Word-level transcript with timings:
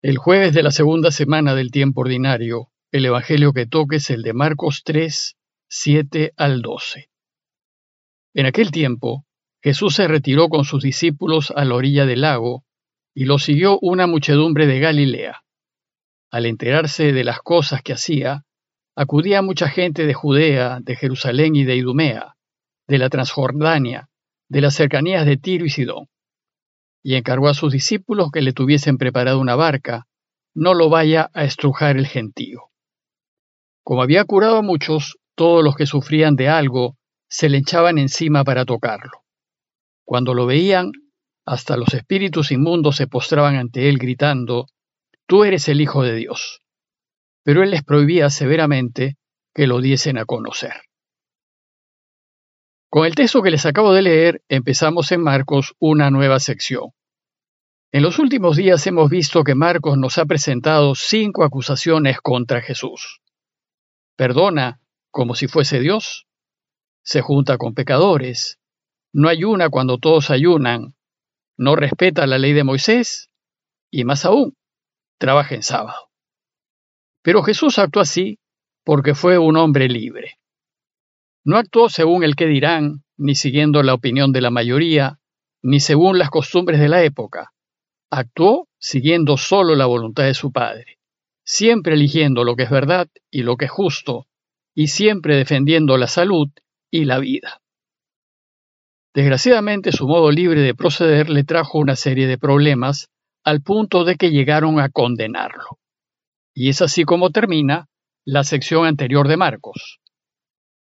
El 0.00 0.16
jueves 0.16 0.54
de 0.54 0.62
la 0.62 0.70
segunda 0.70 1.10
semana 1.10 1.56
del 1.56 1.72
tiempo 1.72 2.02
ordinario, 2.02 2.70
el 2.92 3.04
Evangelio 3.04 3.52
que 3.52 3.66
toque 3.66 3.96
es 3.96 4.10
el 4.10 4.22
de 4.22 4.32
Marcos 4.32 4.82
3, 4.84 5.36
7 5.68 6.34
al 6.36 6.62
12. 6.62 7.10
En 8.32 8.46
aquel 8.46 8.70
tiempo, 8.70 9.26
Jesús 9.60 9.96
se 9.96 10.06
retiró 10.06 10.50
con 10.50 10.64
sus 10.64 10.84
discípulos 10.84 11.50
a 11.50 11.64
la 11.64 11.74
orilla 11.74 12.06
del 12.06 12.20
lago, 12.20 12.64
y 13.12 13.24
lo 13.24 13.40
siguió 13.40 13.80
una 13.80 14.06
muchedumbre 14.06 14.68
de 14.68 14.78
Galilea. 14.78 15.42
Al 16.30 16.46
enterarse 16.46 17.12
de 17.12 17.24
las 17.24 17.40
cosas 17.40 17.82
que 17.82 17.94
hacía, 17.94 18.44
acudía 18.94 19.42
mucha 19.42 19.68
gente 19.68 20.06
de 20.06 20.14
Judea, 20.14 20.78
de 20.80 20.94
Jerusalén 20.94 21.56
y 21.56 21.64
de 21.64 21.74
Idumea, 21.74 22.36
de 22.86 22.98
la 22.98 23.10
Transjordania, 23.10 24.10
de 24.48 24.60
las 24.60 24.76
cercanías 24.76 25.26
de 25.26 25.38
Tiro 25.38 25.64
y 25.64 25.70
Sidón 25.70 26.06
y 27.02 27.14
encargó 27.14 27.48
a 27.48 27.54
sus 27.54 27.72
discípulos 27.72 28.30
que 28.32 28.42
le 28.42 28.52
tuviesen 28.52 28.98
preparado 28.98 29.40
una 29.40 29.54
barca, 29.54 30.06
no 30.54 30.74
lo 30.74 30.88
vaya 30.88 31.30
a 31.34 31.44
estrujar 31.44 31.96
el 31.96 32.06
gentío. 32.06 32.70
Como 33.84 34.02
había 34.02 34.24
curado 34.24 34.56
a 34.56 34.62
muchos, 34.62 35.18
todos 35.34 35.62
los 35.64 35.76
que 35.76 35.86
sufrían 35.86 36.36
de 36.36 36.48
algo 36.48 36.96
se 37.28 37.48
le 37.48 37.58
echaban 37.58 37.98
encima 37.98 38.44
para 38.44 38.64
tocarlo. 38.64 39.24
Cuando 40.04 40.34
lo 40.34 40.46
veían, 40.46 40.92
hasta 41.46 41.76
los 41.76 41.94
espíritus 41.94 42.50
inmundos 42.50 42.96
se 42.96 43.06
postraban 43.06 43.56
ante 43.56 43.88
él 43.88 43.98
gritando, 43.98 44.66
Tú 45.26 45.44
eres 45.44 45.68
el 45.68 45.80
Hijo 45.80 46.02
de 46.02 46.14
Dios. 46.14 46.62
Pero 47.44 47.62
él 47.62 47.70
les 47.70 47.84
prohibía 47.84 48.30
severamente 48.30 49.16
que 49.54 49.66
lo 49.66 49.80
diesen 49.80 50.18
a 50.18 50.24
conocer. 50.24 50.87
Con 52.90 53.04
el 53.04 53.14
texto 53.14 53.42
que 53.42 53.50
les 53.50 53.66
acabo 53.66 53.92
de 53.92 54.00
leer, 54.00 54.42
empezamos 54.48 55.12
en 55.12 55.22
Marcos 55.22 55.74
una 55.78 56.10
nueva 56.10 56.40
sección. 56.40 56.92
En 57.92 58.02
los 58.02 58.18
últimos 58.18 58.56
días 58.56 58.86
hemos 58.86 59.10
visto 59.10 59.44
que 59.44 59.54
Marcos 59.54 59.98
nos 59.98 60.16
ha 60.16 60.24
presentado 60.24 60.94
cinco 60.94 61.44
acusaciones 61.44 62.18
contra 62.22 62.62
Jesús. 62.62 63.20
Perdona 64.16 64.80
como 65.10 65.34
si 65.34 65.48
fuese 65.48 65.80
Dios, 65.80 66.26
se 67.02 67.20
junta 67.20 67.58
con 67.58 67.74
pecadores, 67.74 68.58
no 69.12 69.28
ayuna 69.28 69.68
cuando 69.68 69.98
todos 69.98 70.30
ayunan, 70.30 70.94
no 71.58 71.76
respeta 71.76 72.26
la 72.26 72.38
ley 72.38 72.54
de 72.54 72.64
Moisés 72.64 73.30
y 73.90 74.04
más 74.04 74.24
aún, 74.24 74.56
trabaja 75.18 75.54
en 75.54 75.62
sábado. 75.62 76.10
Pero 77.22 77.42
Jesús 77.42 77.78
actuó 77.78 78.00
así 78.00 78.38
porque 78.82 79.14
fue 79.14 79.36
un 79.36 79.58
hombre 79.58 79.88
libre. 79.88 80.38
No 81.44 81.56
actuó 81.56 81.88
según 81.88 82.24
el 82.24 82.36
que 82.36 82.46
dirán, 82.46 83.04
ni 83.16 83.34
siguiendo 83.34 83.82
la 83.82 83.94
opinión 83.94 84.32
de 84.32 84.40
la 84.40 84.50
mayoría, 84.50 85.18
ni 85.62 85.80
según 85.80 86.18
las 86.18 86.30
costumbres 86.30 86.80
de 86.80 86.88
la 86.88 87.02
época. 87.02 87.52
Actuó 88.10 88.68
siguiendo 88.78 89.36
solo 89.36 89.74
la 89.74 89.86
voluntad 89.86 90.24
de 90.24 90.34
su 90.34 90.52
Padre, 90.52 90.98
siempre 91.44 91.94
eligiendo 91.94 92.44
lo 92.44 92.56
que 92.56 92.64
es 92.64 92.70
verdad 92.70 93.08
y 93.30 93.42
lo 93.42 93.56
que 93.56 93.66
es 93.66 93.70
justo, 93.70 94.26
y 94.74 94.88
siempre 94.88 95.36
defendiendo 95.36 95.96
la 95.98 96.06
salud 96.06 96.48
y 96.90 97.04
la 97.04 97.18
vida. 97.18 97.60
Desgraciadamente 99.14 99.90
su 99.90 100.06
modo 100.06 100.30
libre 100.30 100.60
de 100.60 100.74
proceder 100.74 101.28
le 101.28 101.42
trajo 101.44 101.78
una 101.78 101.96
serie 101.96 102.26
de 102.26 102.38
problemas 102.38 103.08
al 103.42 103.62
punto 103.62 104.04
de 104.04 104.16
que 104.16 104.30
llegaron 104.30 104.78
a 104.78 104.90
condenarlo. 104.90 105.78
Y 106.54 106.68
es 106.68 106.82
así 106.82 107.04
como 107.04 107.30
termina 107.30 107.88
la 108.24 108.44
sección 108.44 108.86
anterior 108.86 109.26
de 109.26 109.36
Marcos. 109.36 110.00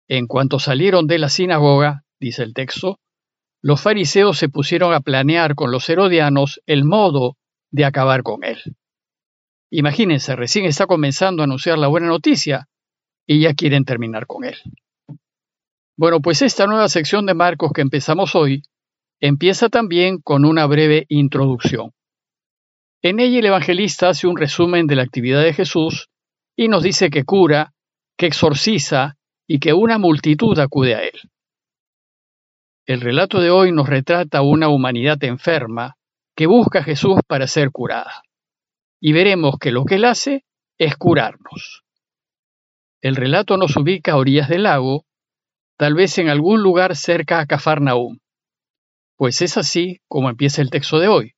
En 0.08 0.28
cuanto 0.28 0.60
salieron 0.60 1.08
de 1.08 1.20
la 1.20 1.30
sinagoga, 1.30 2.04
dice 2.20 2.44
el 2.44 2.54
texto, 2.54 3.00
los 3.62 3.82
fariseos 3.82 4.38
se 4.38 4.50
pusieron 4.50 4.94
a 4.94 5.00
planear 5.00 5.56
con 5.56 5.72
los 5.72 5.90
herodianos 5.90 6.62
el 6.68 6.86
modo 6.86 7.38
de 7.72 7.86
acabar 7.86 8.22
con 8.22 8.44
él. 8.44 8.60
Imagínense, 9.72 10.36
recién 10.36 10.66
está 10.66 10.86
comenzando 10.86 11.42
a 11.42 11.46
anunciar 11.46 11.80
la 11.80 11.88
buena 11.88 12.08
noticia 12.08 12.68
y 13.26 13.42
ya 13.42 13.56
quieren 13.56 13.84
terminar 13.84 14.28
con 14.28 14.46
él. 14.46 14.56
Bueno, 15.98 16.22
pues 16.22 16.42
esta 16.42 16.68
nueva 16.68 16.90
sección 16.90 17.26
de 17.26 17.34
Marcos 17.34 17.72
que 17.74 17.82
empezamos 17.82 18.36
hoy 18.36 18.62
empieza 19.20 19.70
también 19.70 20.20
con 20.22 20.46
una 20.46 20.68
breve 20.68 21.06
introducción. 21.10 21.92
En 23.02 23.20
ella 23.20 23.40
el 23.40 23.46
evangelista 23.46 24.10
hace 24.10 24.28
un 24.28 24.38
resumen 24.38 24.88
de 24.88 24.96
la 24.96 25.04
actividad 25.04 25.42
de 25.42 25.54
Jesús 25.54 26.10
y 26.56 26.68
nos 26.68 26.84
dice 26.84 27.10
que 27.10 27.24
cura, 27.24 27.74
que 28.18 28.28
exorciza 28.28 29.18
y 29.48 29.60
que 29.60 29.74
una 29.74 29.98
multitud 29.98 30.58
acude 30.60 30.96
a 30.96 31.04
él. 31.04 31.20
El 32.86 33.02
relato 33.02 33.40
de 33.40 33.50
hoy 33.50 33.72
nos 33.72 33.90
retrata 33.90 34.42
una 34.42 34.70
humanidad 34.70 35.24
enferma 35.24 35.98
que 36.36 36.46
busca 36.46 36.80
a 36.80 36.84
Jesús 36.84 37.20
para 37.28 37.48
ser 37.48 37.72
curada. 37.72 38.24
Y 39.00 39.14
veremos 39.14 39.58
que 39.60 39.72
lo 39.72 39.86
que 39.86 39.96
él 39.96 40.06
hace 40.06 40.46
es 40.78 40.96
curarnos. 40.98 41.84
El 43.02 43.16
relato 43.16 43.58
nos 43.58 43.76
ubica 43.78 44.14
a 44.14 44.18
orillas 44.18 44.50
del 44.50 44.64
lago, 44.64 45.06
tal 45.78 45.94
vez 45.94 46.18
en 46.18 46.30
algún 46.30 46.62
lugar 46.62 46.96
cerca 46.96 47.40
a 47.40 47.46
Cafarnaúm. 47.46 48.20
Pues 49.16 49.42
es 49.42 49.58
así 49.58 50.02
como 50.08 50.30
empieza 50.30 50.62
el 50.62 50.70
texto 50.70 51.00
de 51.00 51.08
hoy. 51.08 51.34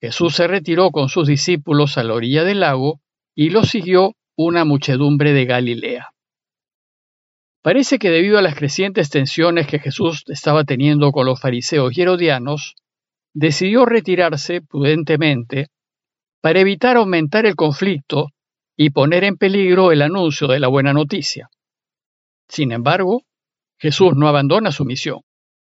Jesús 0.00 0.36
se 0.36 0.46
retiró 0.46 0.90
con 0.90 1.08
sus 1.08 1.26
discípulos 1.26 1.98
a 1.98 2.04
la 2.04 2.14
orilla 2.14 2.44
del 2.44 2.60
lago 2.60 3.00
y 3.34 3.50
lo 3.50 3.64
siguió 3.64 4.14
una 4.36 4.64
muchedumbre 4.64 5.32
de 5.32 5.46
Galilea. 5.46 6.15
Parece 7.66 7.98
que 7.98 8.10
debido 8.10 8.38
a 8.38 8.42
las 8.42 8.54
crecientes 8.54 9.10
tensiones 9.10 9.66
que 9.66 9.80
Jesús 9.80 10.22
estaba 10.28 10.62
teniendo 10.62 11.10
con 11.10 11.26
los 11.26 11.40
fariseos 11.40 11.98
y 11.98 12.00
herodianos, 12.00 12.76
decidió 13.34 13.84
retirarse 13.84 14.62
prudentemente 14.62 15.66
para 16.40 16.60
evitar 16.60 16.96
aumentar 16.96 17.44
el 17.44 17.56
conflicto 17.56 18.28
y 18.76 18.90
poner 18.90 19.24
en 19.24 19.36
peligro 19.36 19.90
el 19.90 20.02
anuncio 20.02 20.46
de 20.46 20.60
la 20.60 20.68
buena 20.68 20.92
noticia. 20.92 21.50
Sin 22.48 22.70
embargo, 22.70 23.24
Jesús 23.80 24.12
no 24.14 24.28
abandona 24.28 24.70
su 24.70 24.84
misión, 24.84 25.22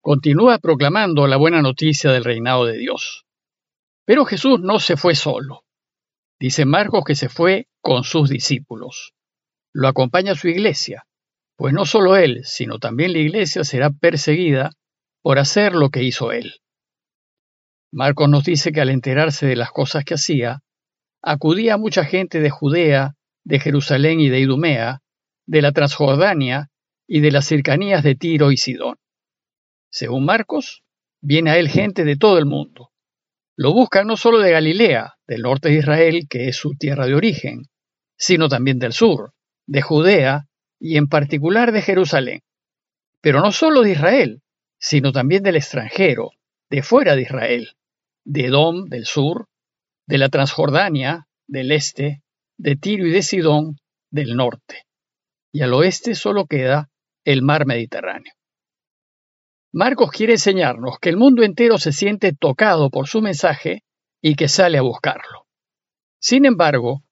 continúa 0.00 0.58
proclamando 0.58 1.28
la 1.28 1.36
buena 1.36 1.62
noticia 1.62 2.10
del 2.10 2.24
reinado 2.24 2.64
de 2.64 2.76
Dios. 2.76 3.24
Pero 4.04 4.24
Jesús 4.24 4.58
no 4.58 4.80
se 4.80 4.96
fue 4.96 5.14
solo. 5.14 5.62
Dice 6.40 6.64
Marcos 6.64 7.04
que 7.04 7.14
se 7.14 7.28
fue 7.28 7.68
con 7.80 8.02
sus 8.02 8.28
discípulos. 8.28 9.14
Lo 9.72 9.86
acompaña 9.86 10.34
su 10.34 10.48
iglesia, 10.48 11.06
pues 11.56 11.72
no 11.72 11.84
solo 11.84 12.16
él, 12.16 12.40
sino 12.44 12.78
también 12.78 13.12
la 13.12 13.18
iglesia 13.18 13.64
será 13.64 13.90
perseguida 13.90 14.70
por 15.22 15.38
hacer 15.38 15.74
lo 15.74 15.90
que 15.90 16.02
hizo 16.02 16.32
él. 16.32 16.54
Marcos 17.92 18.28
nos 18.28 18.44
dice 18.44 18.72
que 18.72 18.80
al 18.80 18.90
enterarse 18.90 19.46
de 19.46 19.56
las 19.56 19.70
cosas 19.70 20.04
que 20.04 20.14
hacía, 20.14 20.62
acudía 21.22 21.76
mucha 21.76 22.04
gente 22.04 22.40
de 22.40 22.50
Judea, 22.50 23.14
de 23.44 23.60
Jerusalén 23.60 24.20
y 24.20 24.28
de 24.28 24.40
Idumea, 24.40 25.00
de 25.46 25.62
la 25.62 25.72
Transjordania 25.72 26.70
y 27.06 27.20
de 27.20 27.30
las 27.30 27.46
cercanías 27.46 28.02
de 28.02 28.16
Tiro 28.16 28.50
y 28.50 28.56
Sidón. 28.56 28.96
Según 29.90 30.24
Marcos, 30.24 30.82
viene 31.20 31.50
a 31.50 31.58
él 31.58 31.68
gente 31.68 32.04
de 32.04 32.16
todo 32.16 32.38
el 32.38 32.46
mundo. 32.46 32.90
Lo 33.56 33.72
busca 33.72 34.02
no 34.02 34.16
solo 34.16 34.40
de 34.40 34.50
Galilea, 34.50 35.14
del 35.28 35.42
norte 35.42 35.68
de 35.68 35.76
Israel, 35.76 36.26
que 36.28 36.48
es 36.48 36.56
su 36.56 36.74
tierra 36.74 37.06
de 37.06 37.14
origen, 37.14 37.66
sino 38.16 38.48
también 38.48 38.80
del 38.80 38.92
sur, 38.92 39.32
de 39.66 39.82
Judea 39.82 40.48
y 40.84 40.98
en 40.98 41.08
particular 41.08 41.72
de 41.72 41.80
Jerusalén, 41.80 42.42
pero 43.22 43.40
no 43.40 43.52
solo 43.52 43.80
de 43.80 43.92
Israel, 43.92 44.42
sino 44.78 45.12
también 45.12 45.42
del 45.42 45.56
extranjero, 45.56 46.32
de 46.68 46.82
fuera 46.82 47.16
de 47.16 47.22
Israel, 47.22 47.70
de 48.26 48.44
Edom, 48.44 48.84
del 48.84 49.06
sur, 49.06 49.48
de 50.06 50.18
la 50.18 50.28
Transjordania, 50.28 51.26
del 51.46 51.72
este, 51.72 52.22
de 52.58 52.76
Tiro 52.76 53.06
y 53.06 53.12
de 53.12 53.22
Sidón, 53.22 53.78
del 54.10 54.36
norte. 54.36 54.82
Y 55.52 55.62
al 55.62 55.72
oeste 55.72 56.14
solo 56.14 56.44
queda 56.44 56.90
el 57.24 57.40
mar 57.40 57.64
Mediterráneo. 57.64 58.34
Marcos 59.72 60.10
quiere 60.10 60.34
enseñarnos 60.34 60.98
que 61.00 61.08
el 61.08 61.16
mundo 61.16 61.44
entero 61.44 61.78
se 61.78 61.92
siente 61.92 62.34
tocado 62.34 62.90
por 62.90 63.08
su 63.08 63.22
mensaje 63.22 63.84
y 64.20 64.34
que 64.34 64.48
sale 64.48 64.76
a 64.76 64.82
buscarlo. 64.82 65.46
Sin 66.20 66.44
embargo, 66.44 67.04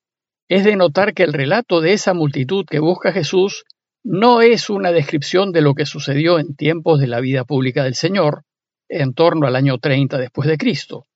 es 0.54 0.64
de 0.64 0.76
notar 0.76 1.14
que 1.14 1.22
el 1.22 1.32
relato 1.32 1.80
de 1.80 1.94
esa 1.94 2.12
multitud 2.12 2.66
que 2.68 2.78
busca 2.78 3.08
a 3.08 3.12
Jesús 3.12 3.64
no 4.04 4.42
es 4.42 4.68
una 4.68 4.92
descripción 4.92 5.50
de 5.50 5.62
lo 5.62 5.74
que 5.74 5.86
sucedió 5.86 6.38
en 6.38 6.54
tiempos 6.56 7.00
de 7.00 7.06
la 7.06 7.20
vida 7.20 7.44
pública 7.44 7.84
del 7.84 7.94
Señor, 7.94 8.44
en 8.86 9.14
torno 9.14 9.46
al 9.46 9.56
año 9.56 9.78
30 9.78 10.18
después 10.18 10.46
de 10.46 10.58
Cristo, 10.58 11.06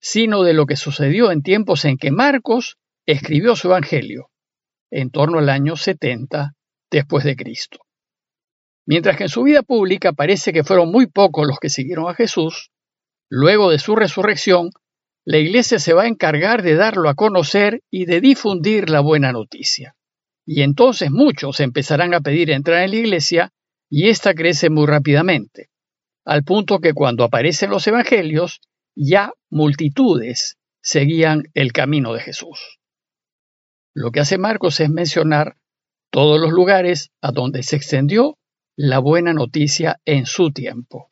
sino 0.00 0.42
de 0.42 0.54
lo 0.54 0.64
que 0.64 0.76
sucedió 0.76 1.30
en 1.30 1.42
tiempos 1.42 1.84
en 1.84 1.98
que 1.98 2.10
Marcos 2.10 2.78
escribió 3.04 3.56
su 3.56 3.68
evangelio, 3.68 4.30
en 4.90 5.10
torno 5.10 5.38
al 5.38 5.50
año 5.50 5.76
70 5.76 6.54
después 6.90 7.24
de 7.24 7.36
Cristo. 7.36 7.80
Mientras 8.86 9.18
que 9.18 9.24
en 9.24 9.28
su 9.28 9.42
vida 9.42 9.62
pública 9.62 10.14
parece 10.14 10.50
que 10.50 10.64
fueron 10.64 10.90
muy 10.90 11.06
pocos 11.06 11.46
los 11.46 11.58
que 11.58 11.68
siguieron 11.68 12.08
a 12.08 12.14
Jesús, 12.14 12.70
luego 13.28 13.70
de 13.70 13.80
su 13.80 13.94
resurrección 13.96 14.70
la 15.30 15.36
Iglesia 15.36 15.78
se 15.78 15.92
va 15.92 16.04
a 16.04 16.08
encargar 16.08 16.62
de 16.62 16.74
darlo 16.74 17.10
a 17.10 17.14
conocer 17.14 17.82
y 17.90 18.06
de 18.06 18.22
difundir 18.22 18.88
la 18.88 19.00
buena 19.00 19.30
noticia. 19.30 19.94
Y 20.46 20.62
entonces 20.62 21.10
muchos 21.10 21.60
empezarán 21.60 22.14
a 22.14 22.22
pedir 22.22 22.50
entrar 22.50 22.82
en 22.82 22.92
la 22.92 22.96
Iglesia 22.96 23.52
y 23.90 24.08
ésta 24.08 24.32
crece 24.32 24.70
muy 24.70 24.86
rápidamente, 24.86 25.68
al 26.24 26.44
punto 26.44 26.78
que 26.78 26.94
cuando 26.94 27.24
aparecen 27.24 27.68
los 27.68 27.86
Evangelios, 27.86 28.62
ya 28.96 29.34
multitudes 29.50 30.56
seguían 30.80 31.42
el 31.52 31.74
camino 31.74 32.14
de 32.14 32.20
Jesús. 32.20 32.78
Lo 33.92 34.12
que 34.12 34.20
hace 34.20 34.38
Marcos 34.38 34.80
es 34.80 34.88
mencionar 34.88 35.58
todos 36.10 36.40
los 36.40 36.52
lugares 36.52 37.10
a 37.20 37.32
donde 37.32 37.62
se 37.64 37.76
extendió 37.76 38.38
la 38.76 38.98
buena 38.98 39.34
noticia 39.34 40.00
en 40.06 40.24
su 40.24 40.52
tiempo, 40.52 41.10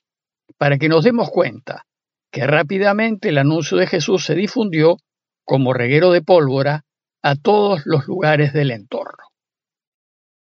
para 0.56 0.78
que 0.78 0.88
nos 0.88 1.04
demos 1.04 1.28
cuenta 1.28 1.84
que 2.30 2.46
rápidamente 2.46 3.30
el 3.30 3.38
anuncio 3.38 3.78
de 3.78 3.86
Jesús 3.86 4.24
se 4.24 4.34
difundió 4.34 4.98
como 5.44 5.72
reguero 5.72 6.10
de 6.10 6.22
pólvora 6.22 6.84
a 7.22 7.36
todos 7.36 7.82
los 7.86 8.06
lugares 8.06 8.52
del 8.52 8.70
entorno. 8.70 9.24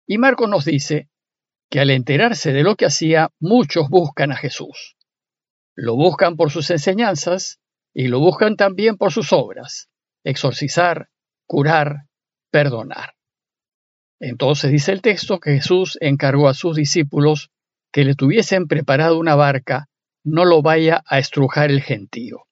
Y 0.08 0.18
Marcos 0.18 0.50
nos 0.50 0.66
dice 0.66 1.10
que 1.70 1.80
al 1.80 1.90
enterarse 1.90 2.52
de 2.52 2.64
lo 2.64 2.76
que 2.76 2.86
hacía, 2.86 3.30
muchos 3.40 3.88
buscan 3.90 4.32
a 4.32 4.36
Jesús. 4.36 4.98
Lo 5.74 5.96
buscan 5.96 6.36
por 6.36 6.52
sus 6.52 6.70
enseñanzas 6.70 7.60
y 7.94 8.08
lo 8.08 8.20
buscan 8.20 8.58
también 8.58 8.98
por 8.98 9.12
sus 9.12 9.32
obras, 9.32 9.90
exorcizar, 10.24 11.10
curar, 11.48 12.08
perdonar. 12.52 13.16
Entonces 14.20 14.72
dice 14.72 14.92
el 14.92 15.02
texto 15.02 15.40
que 15.40 15.54
Jesús 15.54 15.98
encargó 16.02 16.48
a 16.48 16.54
sus 16.54 16.76
discípulos 16.76 17.50
que 17.92 18.04
le 18.04 18.16
tuviesen 18.16 18.68
preparado 18.68 19.18
una 19.18 19.36
barca, 19.36 19.88
no 20.24 20.46
lo 20.46 20.62
vaya 20.62 21.04
a 21.06 21.20
estrujar 21.20 21.72
el 21.72 21.82
gentío. 21.82 22.46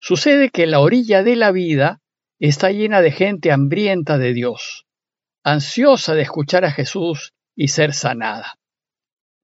Sucede 0.00 0.50
que 0.50 0.66
la 0.66 0.80
orilla 0.80 1.22
de 1.22 1.36
la 1.36 1.50
vida 1.50 2.00
está 2.38 2.70
llena 2.70 3.00
de 3.00 3.10
gente 3.10 3.52
hambrienta 3.52 4.18
de 4.18 4.34
Dios, 4.34 4.86
ansiosa 5.42 6.14
de 6.14 6.22
escuchar 6.22 6.64
a 6.64 6.72
Jesús 6.72 7.32
y 7.56 7.68
ser 7.68 7.94
sanada. 7.94 8.58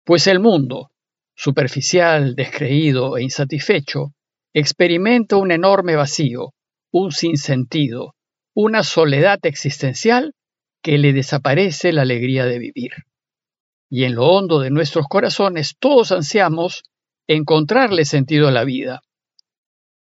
Pues 0.04 0.26
el 0.26 0.40
mundo, 0.40 0.90
superficial, 1.34 2.34
descreído 2.34 3.16
e 3.16 3.22
insatisfecho, 3.22 4.12
experimenta 4.52 5.37
un 5.37 5.52
enorme 5.52 5.96
vacío, 5.96 6.52
un 6.90 7.12
sinsentido, 7.12 8.14
una 8.54 8.82
soledad 8.82 9.38
existencial 9.44 10.34
que 10.82 10.98
le 10.98 11.12
desaparece 11.12 11.92
la 11.92 12.02
alegría 12.02 12.44
de 12.46 12.58
vivir. 12.58 12.92
Y 13.88 14.04
en 14.04 14.16
lo 14.16 14.26
hondo 14.26 14.60
de 14.60 14.70
nuestros 14.70 15.06
corazones 15.08 15.76
todos 15.78 16.12
ansiamos 16.12 16.82
encontrarle 17.34 18.04
sentido 18.04 18.48
a 18.48 18.50
la 18.50 18.64
vida. 18.64 19.02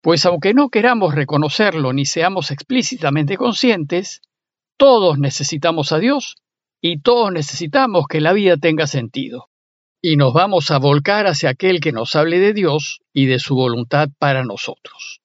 Pues 0.01 0.25
aunque 0.25 0.53
no 0.53 0.69
queramos 0.69 1.13
reconocerlo 1.13 1.91
ni 1.91 2.05
seamos 2.05 2.49
explícitamente 2.49 3.35
conscientes, 3.35 4.21
todos 4.77 5.19
necesitamos 5.19 5.91
a 5.91 5.99
Dios 5.99 6.37
y 6.79 7.01
todos 7.01 7.33
necesitamos 7.33 8.05
que 8.07 8.21
la 8.21 8.31
vida 8.31 8.55
tenga 8.55 8.87
sentido. 8.87 9.49
Y 10.01 10.15
nos 10.15 10.33
vamos 10.33 10.71
a 10.71 10.77
volcar 10.77 11.27
hacia 11.27 11.49
aquel 11.49 11.81
que 11.81 11.91
nos 11.91 12.15
hable 12.15 12.39
de 12.39 12.53
Dios 12.53 13.01
y 13.11 13.25
de 13.25 13.39
su 13.39 13.53
voluntad 13.53 14.07
para 14.17 14.45
nosotros. 14.45 15.19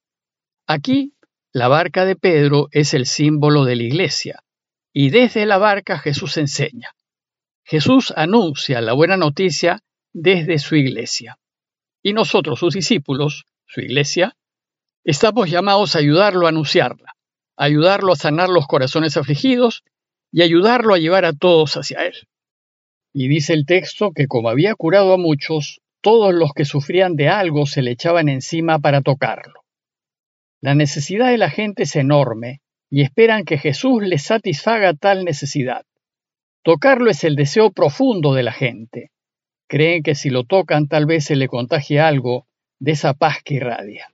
Aquí, 0.67 1.15
la 1.53 1.69
barca 1.69 2.05
de 2.05 2.17
Pedro 2.17 2.67
es 2.73 2.93
el 2.95 3.07
símbolo 3.07 3.65
de 3.65 3.77
la 3.77 3.85
iglesia, 3.85 4.43
y 4.93 5.11
desde 5.11 5.47
la 5.47 5.59
barca 5.59 6.01
Jesús 6.01 6.39
enseña. 6.39 6.91
Jesús 7.63 8.13
anuncia 8.17 8.81
la 8.81 8.95
buena 8.95 9.17
noticia 9.17 9.85
desde 10.13 10.59
su 10.59 10.75
iglesia. 10.75 11.39
Y 12.07 12.13
nosotros, 12.13 12.61
sus 12.61 12.75
discípulos, 12.75 13.47
su 13.67 13.81
iglesia, 13.81 14.37
estamos 15.05 15.49
llamados 15.51 15.97
a 15.97 16.01
ayudarlo 16.01 16.45
a 16.45 16.51
anunciarla, 16.51 17.15
a 17.57 17.65
ayudarlo 17.65 18.13
a 18.13 18.17
sanar 18.17 18.51
los 18.51 18.67
corazones 18.67 19.17
afligidos 19.17 19.85
y 20.31 20.43
ayudarlo 20.43 20.93
a 20.93 20.99
llevar 20.99 21.25
a 21.25 21.33
todos 21.33 21.79
hacia 21.79 22.05
Él. 22.05 22.29
Y 23.15 23.29
dice 23.29 23.55
el 23.55 23.65
texto 23.65 24.13
que 24.15 24.27
como 24.27 24.51
había 24.51 24.75
curado 24.75 25.15
a 25.15 25.17
muchos, 25.17 25.81
todos 26.03 26.35
los 26.35 26.53
que 26.53 26.67
sufrían 26.67 27.17
de 27.17 27.31
algo 27.31 27.65
se 27.65 27.81
le 27.81 27.93
echaban 27.93 28.29
encima 28.29 28.81
para 28.81 29.01
tocarlo. 29.01 29.65
La 30.61 30.75
necesidad 30.75 31.31
de 31.31 31.39
la 31.39 31.49
gente 31.49 31.85
es 31.85 31.97
enorme 31.97 32.61
y 32.91 33.01
esperan 33.01 33.47
que 33.47 33.57
Jesús 33.57 34.03
les 34.03 34.25
satisfaga 34.25 34.93
tal 34.93 35.25
necesidad. 35.25 35.87
Tocarlo 36.63 37.11
es 37.11 37.25
el 37.25 37.35
deseo 37.35 37.73
profundo 37.73 38.35
de 38.35 38.43
la 38.43 38.53
gente. 38.53 39.11
Creen 39.69 40.03
que 40.03 40.15
si 40.15 40.31
lo 40.31 40.45
tocan 40.45 40.89
tal 40.89 41.07
vez 41.07 41.25
se 41.25 41.37
le 41.37 41.49
contagie 41.49 42.01
algo 42.01 42.47
de 42.79 42.93
esa 42.93 43.15
paz 43.15 43.39
que 43.45 43.55
irradia. 43.55 44.09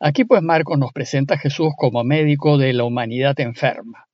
Aquí 0.00 0.24
pues 0.24 0.42
Marcos 0.42 0.78
nos 0.78 0.92
presenta 0.92 1.34
a 1.34 1.38
Jesús 1.38 1.72
como 1.76 2.04
médico 2.04 2.58
de 2.58 2.72
la 2.72 2.84
humanidad 2.84 3.38
enferma, 3.40 4.08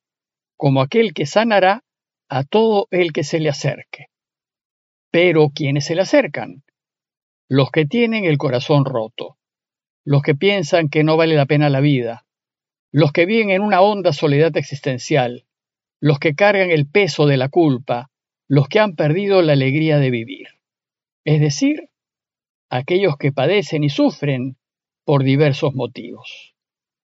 como 0.57 0.83
aquel 0.83 1.15
que 1.15 1.27
sanará 1.27 1.85
a 2.29 2.45
todo 2.45 2.89
el 2.91 3.13
que 3.13 3.25
se 3.25 3.41
le 3.41 3.49
acerque. 3.49 4.07
Pero 5.11 5.51
¿quiénes 5.55 5.87
se 5.87 5.95
le 5.95 6.03
acercan? 6.03 6.63
Los 7.49 7.71
que 7.71 7.87
tienen 7.87 8.25
el 8.27 8.37
corazón 8.37 8.85
roto, 8.85 9.39
los 10.05 10.23
que 10.23 10.35
piensan 10.35 10.89
que 10.89 11.05
no 11.05 11.17
vale 11.17 11.35
la 11.35 11.47
pena 11.47 11.71
la 11.71 11.81
vida, 11.81 12.27
los 12.93 13.13
que 13.13 13.27
viven 13.27 13.51
en 13.51 13.63
una 13.63 13.81
honda 13.81 14.13
soledad 14.13 14.57
existencial, 14.57 15.47
los 16.01 16.19
que 16.19 16.35
cargan 16.35 16.71
el 16.71 16.87
peso 16.87 17.27
de 17.27 17.37
la 17.37 17.49
culpa, 17.49 18.11
los 18.49 18.69
que 18.69 18.81
han 18.81 18.97
perdido 18.97 19.43
la 19.43 19.53
alegría 19.53 19.99
de 19.99 20.11
vivir. 20.11 20.49
Es 21.25 21.41
decir, 21.41 21.91
aquellos 22.71 23.17
que 23.19 23.33
padecen 23.33 23.85
y 23.85 23.91
sufren 23.91 24.57
por 25.05 25.23
diversos 25.23 25.75
motivos. 25.75 26.55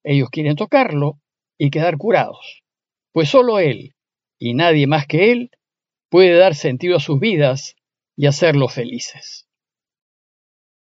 Ellos 0.02 0.30
quieren 0.30 0.56
tocarlo 0.56 1.20
y 1.58 1.70
quedar 1.70 1.96
curados, 1.98 2.64
pues 3.12 3.28
solo 3.28 3.58
Él, 3.58 3.94
y 4.38 4.54
nadie 4.54 4.86
más 4.86 5.06
que 5.06 5.32
Él, 5.32 5.50
puede 6.10 6.36
dar 6.36 6.54
sentido 6.54 6.96
a 6.96 7.00
sus 7.00 7.20
vidas 7.20 7.76
y 8.16 8.26
hacerlos 8.26 8.72
felices. 8.72 9.48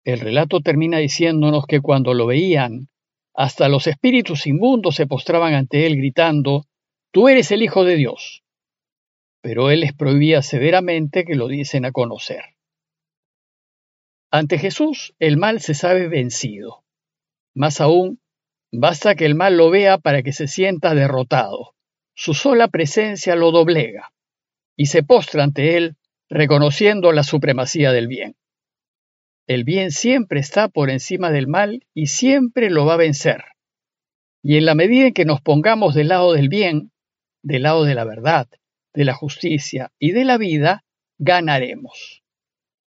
El 0.04 0.20
relato 0.20 0.62
termina 0.62 0.98
diciéndonos 0.98 1.66
que 1.68 1.82
cuando 1.82 2.14
lo 2.14 2.26
veían, 2.26 2.90
hasta 3.34 3.70
los 3.70 3.88
espíritus 3.88 4.48
inmundos 4.48 4.96
se 4.96 5.08
postraban 5.08 5.54
ante 5.54 5.86
él 5.86 5.98
gritando, 5.98 6.66
Tú 7.12 7.28
eres 7.28 7.52
el 7.52 7.64
Hijo 7.64 7.84
de 7.84 7.96
Dios. 7.96 8.44
Pero 9.42 9.72
él 9.72 9.82
les 9.82 9.94
prohibía 9.94 10.42
severamente 10.42 11.26
que 11.26 11.36
lo 11.36 11.48
diesen 11.48 11.86
a 11.86 11.92
conocer. 11.92 12.44
Ante 14.32 14.60
Jesús 14.60 15.16
el 15.20 15.38
mal 15.38 15.60
se 15.62 15.74
sabe 15.74 16.08
vencido. 16.08 16.84
Más 17.56 17.82
aún, 17.82 18.20
basta 18.72 19.16
que 19.16 19.26
el 19.26 19.36
mal 19.36 19.58
lo 19.58 19.70
vea 19.70 19.98
para 19.98 20.22
que 20.22 20.34
se 20.34 20.48
sienta 20.48 20.94
derrotado. 20.94 21.74
Su 22.14 22.34
sola 22.34 22.68
presencia 22.68 23.36
lo 23.36 23.52
doblega 23.52 24.12
y 24.76 24.86
se 24.88 25.04
postra 25.04 25.44
ante 25.44 25.78
él 25.78 25.96
reconociendo 26.30 27.12
la 27.12 27.24
supremacía 27.24 27.92
del 27.92 28.08
bien. 28.08 28.36
El 29.48 29.64
bien 29.64 29.92
siempre 29.92 30.40
está 30.40 30.68
por 30.68 30.92
encima 30.92 31.32
del 31.32 31.48
mal 31.48 31.88
y 31.96 32.08
siempre 32.08 32.70
lo 32.70 32.86
va 32.86 32.94
a 32.94 32.98
vencer. 32.98 33.44
Y 34.44 34.58
en 34.58 34.66
la 34.66 34.76
medida 34.76 35.08
en 35.08 35.14
que 35.14 35.26
nos 35.26 35.42
pongamos 35.42 35.96
del 35.96 36.10
lado 36.10 36.34
del 36.34 36.50
bien, 36.50 36.92
del 37.42 37.64
lado 37.64 37.84
de 37.84 37.96
la 37.96 38.04
verdad, 38.04 38.48
de 38.94 39.06
la 39.06 39.14
justicia 39.14 39.92
y 40.00 40.12
de 40.12 40.26
la 40.26 40.38
vida, 40.38 40.84
ganaremos. 41.18 42.24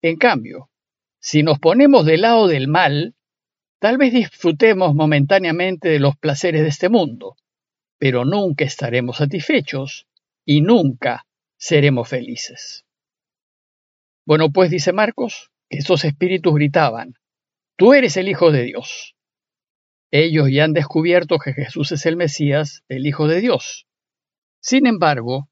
En 0.02 0.18
cambio, 0.18 0.70
si 1.20 1.44
nos 1.44 1.60
ponemos 1.60 2.06
del 2.06 2.22
lado 2.22 2.48
del 2.48 2.68
mal, 2.68 3.16
tal 3.80 3.98
vez 3.98 4.14
disfrutemos 4.14 4.94
momentáneamente 4.96 5.90
de 5.90 6.00
los 6.00 6.16
placeres 6.18 6.62
de 6.62 6.70
este 6.70 6.90
mundo, 6.90 7.36
pero 7.98 8.26
nunca 8.26 8.66
estaremos 8.66 9.18
satisfechos 9.18 10.08
y 10.46 10.62
nunca 10.62 11.26
seremos 11.58 12.10
felices. 12.10 12.86
Bueno, 14.26 14.52
pues 14.52 14.70
dice 14.70 14.94
Marcos, 14.94 15.52
esos 15.70 16.06
espíritus 16.06 16.54
gritaban, 16.54 17.16
Tú 17.78 17.94
eres 17.94 18.18
el 18.18 18.28
Hijo 18.28 18.52
de 18.52 18.64
Dios. 18.64 19.16
Ellos 20.10 20.50
ya 20.52 20.64
han 20.64 20.74
descubierto 20.74 21.38
que 21.38 21.54
Jesús 21.54 21.92
es 21.92 22.08
el 22.08 22.18
Mesías, 22.18 22.84
el 22.88 23.06
Hijo 23.06 23.28
de 23.28 23.40
Dios. 23.40 23.86
Sin 24.60 24.88
embargo, 24.88 25.48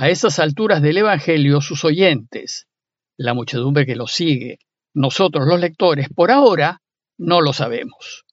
a 0.00 0.08
esas 0.08 0.38
alturas 0.38 0.80
del 0.80 0.96
Evangelio, 0.96 1.60
sus 1.60 1.84
oyentes, 1.84 2.66
la 3.18 3.34
muchedumbre 3.34 3.84
que 3.84 3.96
lo 3.96 4.06
sigue, 4.06 4.58
nosotros 4.94 5.46
los 5.46 5.60
lectores, 5.60 6.08
por 6.08 6.30
ahora 6.30 6.80
no 7.18 7.42
lo 7.42 7.52
sabemos. 7.52 8.24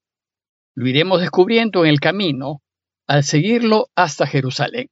Lo 0.75 0.88
iremos 0.88 1.19
descubriendo 1.19 1.83
en 1.83 1.89
el 1.89 2.00
camino 2.00 2.62
al 3.05 3.25
seguirlo 3.25 3.89
hasta 3.95 4.25
Jerusalén. 4.25 4.88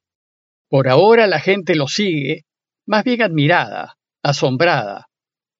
Por 0.67 0.89
ahora 0.89 1.27
la 1.27 1.39
gente 1.39 1.75
lo 1.75 1.88
sigue, 1.88 2.44
más 2.86 3.05
bien 3.05 3.22
admirada, 3.22 3.98
asombrada, 4.22 5.08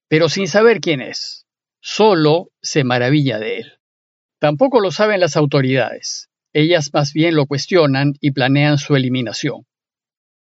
pero 0.08 0.28
sin 0.28 0.48
saber 0.48 0.80
quién 0.80 1.00
es. 1.00 1.46
Solo 1.80 2.50
se 2.60 2.84
maravilla 2.84 3.38
de 3.38 3.60
él. 3.60 3.72
Tampoco 4.38 4.80
lo 4.80 4.90
saben 4.90 5.20
las 5.20 5.38
autoridades. 5.38 6.28
Ellas 6.52 6.90
más 6.92 7.14
bien 7.14 7.36
lo 7.36 7.46
cuestionan 7.46 8.12
y 8.20 8.32
planean 8.32 8.76
su 8.76 8.96
eliminación. 8.96 9.64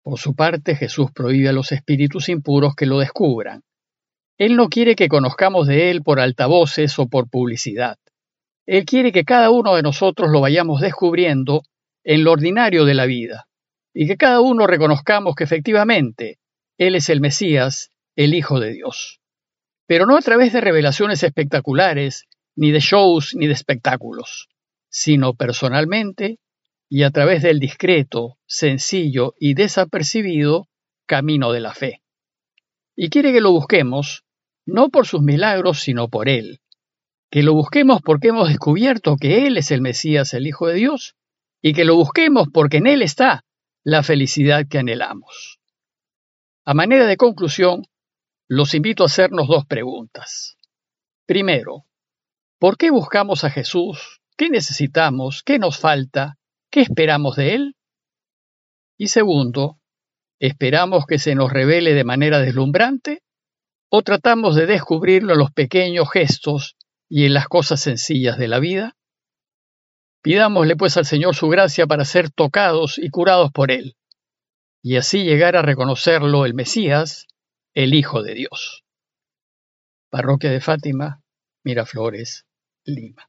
Por 0.06 0.20
su 0.20 0.36
parte, 0.36 0.76
Jesús 0.76 1.10
prohíbe 1.10 1.48
a 1.48 1.52
los 1.52 1.72
espíritus 1.72 2.28
impuros 2.28 2.76
que 2.76 2.86
lo 2.86 3.00
descubran. 3.00 3.64
Él 4.38 4.54
no 4.54 4.68
quiere 4.68 4.94
que 4.94 5.08
conozcamos 5.08 5.66
de 5.66 5.90
Él 5.90 6.04
por 6.04 6.20
altavoces 6.20 6.96
o 7.00 7.08
por 7.08 7.28
publicidad. 7.28 7.98
Él 8.66 8.84
quiere 8.84 9.10
que 9.10 9.24
cada 9.24 9.50
uno 9.50 9.74
de 9.74 9.82
nosotros 9.82 10.30
lo 10.30 10.40
vayamos 10.40 10.80
descubriendo 10.80 11.62
en 12.04 12.22
lo 12.22 12.30
ordinario 12.30 12.84
de 12.84 12.94
la 12.94 13.06
vida, 13.06 13.48
y 13.92 14.06
que 14.06 14.16
cada 14.16 14.40
uno 14.40 14.68
reconozcamos 14.68 15.34
que 15.34 15.42
efectivamente 15.42 16.38
Él 16.78 16.94
es 16.94 17.08
el 17.08 17.20
Mesías, 17.20 17.90
el 18.14 18.34
Hijo 18.34 18.60
de 18.60 18.74
Dios 18.74 19.20
pero 19.86 20.06
no 20.06 20.16
a 20.16 20.20
través 20.20 20.52
de 20.52 20.60
revelaciones 20.60 21.22
espectaculares, 21.22 22.24
ni 22.56 22.72
de 22.72 22.80
shows, 22.80 23.34
ni 23.34 23.46
de 23.46 23.52
espectáculos, 23.52 24.48
sino 24.88 25.34
personalmente 25.34 26.38
y 26.88 27.02
a 27.02 27.10
través 27.10 27.42
del 27.42 27.58
discreto, 27.58 28.38
sencillo 28.46 29.34
y 29.38 29.54
desapercibido 29.54 30.68
camino 31.06 31.52
de 31.52 31.60
la 31.60 31.74
fe. 31.74 32.02
Y 32.94 33.10
quiere 33.10 33.32
que 33.32 33.40
lo 33.40 33.52
busquemos, 33.52 34.24
no 34.64 34.88
por 34.88 35.06
sus 35.06 35.22
milagros, 35.22 35.80
sino 35.80 36.08
por 36.08 36.28
Él. 36.28 36.60
Que 37.30 37.42
lo 37.42 37.54
busquemos 37.54 38.00
porque 38.02 38.28
hemos 38.28 38.48
descubierto 38.48 39.16
que 39.16 39.46
Él 39.46 39.56
es 39.56 39.70
el 39.70 39.80
Mesías, 39.80 40.32
el 40.34 40.46
Hijo 40.46 40.68
de 40.68 40.74
Dios, 40.74 41.16
y 41.60 41.72
que 41.72 41.84
lo 41.84 41.96
busquemos 41.96 42.48
porque 42.52 42.78
en 42.78 42.86
Él 42.86 43.02
está 43.02 43.44
la 43.82 44.02
felicidad 44.02 44.66
que 44.68 44.78
anhelamos. 44.78 45.58
A 46.64 46.74
manera 46.74 47.06
de 47.06 47.16
conclusión, 47.16 47.86
los 48.48 48.74
invito 48.74 49.02
a 49.02 49.06
hacernos 49.06 49.48
dos 49.48 49.66
preguntas. 49.66 50.56
Primero, 51.26 51.84
¿por 52.58 52.76
qué 52.76 52.90
buscamos 52.90 53.44
a 53.44 53.50
Jesús? 53.50 54.20
¿Qué 54.36 54.50
necesitamos? 54.50 55.42
¿Qué 55.42 55.58
nos 55.58 55.78
falta? 55.78 56.38
¿Qué 56.70 56.80
esperamos 56.80 57.36
de 57.36 57.54
Él? 57.54 57.76
Y 58.98 59.08
segundo, 59.08 59.78
¿esperamos 60.40 61.06
que 61.06 61.18
se 61.18 61.34
nos 61.34 61.52
revele 61.52 61.94
de 61.94 62.04
manera 62.04 62.40
deslumbrante? 62.40 63.22
¿O 63.90 64.02
tratamos 64.02 64.56
de 64.56 64.66
descubrirlo 64.66 65.34
en 65.34 65.38
los 65.38 65.52
pequeños 65.52 66.10
gestos 66.10 66.76
y 67.08 67.26
en 67.26 67.34
las 67.34 67.46
cosas 67.46 67.80
sencillas 67.80 68.38
de 68.38 68.48
la 68.48 68.58
vida? 68.58 68.96
Pidámosle 70.22 70.76
pues 70.76 70.96
al 70.96 71.06
Señor 71.06 71.36
su 71.36 71.48
gracia 71.48 71.86
para 71.86 72.04
ser 72.04 72.30
tocados 72.30 72.98
y 72.98 73.10
curados 73.10 73.52
por 73.52 73.70
Él, 73.70 73.96
y 74.82 74.96
así 74.96 75.22
llegar 75.22 75.56
a 75.56 75.62
reconocerlo 75.62 76.44
el 76.46 76.54
Mesías, 76.54 77.26
el 77.74 77.94
Hijo 77.94 78.22
de 78.22 78.34
Dios. 78.34 78.84
Parroquia 80.10 80.50
de 80.50 80.60
Fátima, 80.60 81.22
Miraflores, 81.62 82.46
Lima. 82.84 83.28